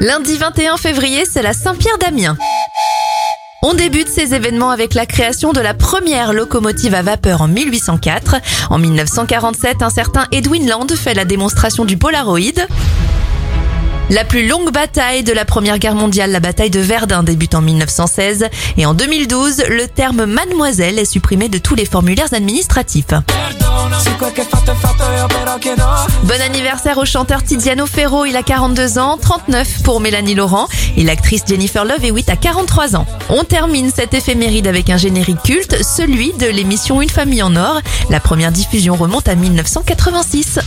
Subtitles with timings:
[0.00, 2.36] Lundi 21 février, c'est la Saint-Pierre d'Amiens.
[3.62, 8.36] On débute ces événements avec la création de la première locomotive à vapeur en 1804.
[8.70, 12.40] En 1947, un certain Edwin Land fait la démonstration du Polaroid.
[14.10, 17.62] La plus longue bataille de la Première Guerre mondiale, la bataille de Verdun, débute en
[17.62, 23.14] 1916 et en 2012, le terme mademoiselle est supprimé de tous les formulaires administratifs.
[26.24, 31.04] Bon anniversaire au chanteur Tiziano Ferro, il a 42 ans, 39 pour Mélanie Laurent et
[31.04, 33.06] l'actrice Jennifer Love Hewitt a 43 ans.
[33.30, 37.80] On termine cette éphéméride avec un générique culte, celui de l'émission Une famille en or.
[38.10, 40.58] La première diffusion remonte à 1986.